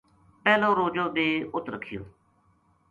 پہلو 0.43 0.69
روجو 0.77 1.05
بے 1.15 1.25
اُت 1.53 1.65
رکھیو۔ 1.73 2.01